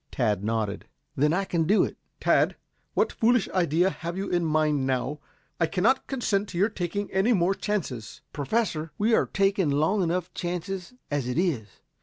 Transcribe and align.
Tad 0.09 0.43
nodded. 0.43 0.85
"Then 1.15 1.31
I 1.31 1.45
can 1.45 1.65
do 1.65 1.83
it." 1.83 1.95
"Tad, 2.19 2.55
what 2.95 3.11
foolish 3.11 3.47
idea 3.49 3.91
have 3.91 4.17
you 4.17 4.29
in 4.29 4.43
mind 4.43 4.87
now? 4.87 5.19
I 5.59 5.67
cannot 5.67 6.07
consent 6.07 6.49
to 6.49 6.57
your 6.57 6.69
taking 6.69 7.11
any 7.11 7.33
more 7.33 7.53
chances." 7.53 8.21
"Professor, 8.33 8.91
we 8.97 9.13
are 9.13 9.27
taking 9.27 9.69
long 9.69 10.01
enough 10.01 10.33
chances 10.33 10.95
as 11.11 11.27
it 11.27 11.37
is. 11.37 11.81